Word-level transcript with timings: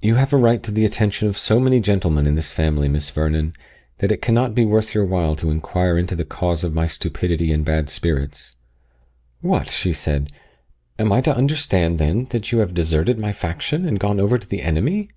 "You 0.00 0.14
have 0.14 0.32
a 0.32 0.38
right 0.38 0.62
to 0.62 0.70
the 0.70 0.86
attention 0.86 1.28
of 1.28 1.36
so 1.36 1.60
many 1.60 1.78
gentlemen 1.78 2.26
in 2.26 2.34
this 2.34 2.50
family, 2.50 2.88
Miss 2.88 3.10
Vernon, 3.10 3.52
that 3.98 4.10
it 4.10 4.22
cannot 4.22 4.54
be 4.54 4.64
worth 4.64 4.94
your 4.94 5.04
while 5.04 5.36
to 5.36 5.50
inquire 5.50 5.98
into 5.98 6.16
the 6.16 6.24
cause 6.24 6.64
of 6.64 6.72
my 6.72 6.86
stupidity 6.86 7.52
and 7.52 7.62
bad 7.62 7.90
spirits." 7.90 8.56
"What!" 9.42 9.68
she 9.68 9.92
said, 9.92 10.32
"am 10.98 11.12
I 11.12 11.20
to 11.20 11.36
understand, 11.36 11.98
then, 11.98 12.24
that 12.30 12.52
you 12.52 12.60
have 12.60 12.72
deserted 12.72 13.18
my 13.18 13.32
faction, 13.32 13.86
and 13.86 14.00
gone 14.00 14.18
over 14.18 14.38
to 14.38 14.48
the 14.48 14.62
enemy?" 14.62 15.10